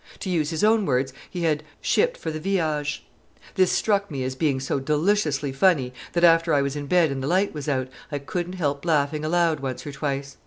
To 0.21 0.31
use 0.31 0.49
his 0.49 0.63
own 0.63 0.87
words, 0.87 1.13
he 1.29 1.43
had 1.43 1.61
"shipped 1.79 2.17
for 2.17 2.31
the 2.31 2.39
viage." 2.39 3.01
This 3.53 3.71
struck 3.71 4.09
me 4.09 4.23
as 4.23 4.33
being 4.33 4.59
so 4.59 4.79
deliciously 4.79 5.51
funny, 5.51 5.93
that 6.13 6.23
after 6.23 6.55
I 6.55 6.63
was 6.63 6.75
in 6.75 6.87
bed 6.87 7.11
and 7.11 7.21
the 7.21 7.27
light 7.27 7.53
was 7.53 7.69
out, 7.69 7.87
I 8.11 8.17
couldn't 8.17 8.53
help 8.53 8.83
laughing 8.83 9.23
aloud 9.23 9.59
once 9.59 9.85
or 9.85 9.91
twice. 9.91 10.37